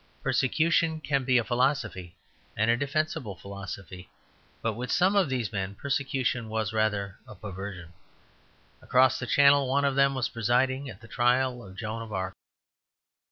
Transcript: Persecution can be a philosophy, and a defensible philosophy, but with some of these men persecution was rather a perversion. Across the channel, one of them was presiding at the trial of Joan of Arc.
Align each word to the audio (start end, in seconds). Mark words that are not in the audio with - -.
Persecution 0.23 0.99
can 0.99 1.23
be 1.25 1.37
a 1.37 1.43
philosophy, 1.43 2.15
and 2.57 2.71
a 2.71 2.75
defensible 2.75 3.35
philosophy, 3.35 4.09
but 4.59 4.73
with 4.73 4.91
some 4.91 5.15
of 5.15 5.29
these 5.29 5.51
men 5.51 5.75
persecution 5.75 6.49
was 6.49 6.73
rather 6.73 7.19
a 7.27 7.35
perversion. 7.35 7.93
Across 8.81 9.19
the 9.19 9.27
channel, 9.27 9.67
one 9.67 9.85
of 9.85 9.93
them 9.93 10.15
was 10.15 10.29
presiding 10.29 10.89
at 10.89 11.01
the 11.01 11.07
trial 11.07 11.63
of 11.63 11.75
Joan 11.77 12.01
of 12.01 12.11
Arc. 12.11 12.33